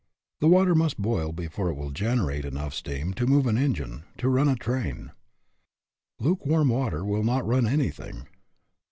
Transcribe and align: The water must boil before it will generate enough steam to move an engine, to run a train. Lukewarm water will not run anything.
The 0.39 0.47
water 0.47 0.73
must 0.73 0.97
boil 0.99 1.31
before 1.31 1.69
it 1.69 1.75
will 1.75 1.91
generate 1.91 2.43
enough 2.43 2.73
steam 2.73 3.13
to 3.13 3.27
move 3.27 3.45
an 3.45 3.55
engine, 3.55 4.03
to 4.17 4.29
run 4.29 4.49
a 4.49 4.55
train. 4.55 5.11
Lukewarm 6.19 6.69
water 6.69 7.05
will 7.05 7.23
not 7.23 7.45
run 7.45 7.67
anything. 7.67 8.23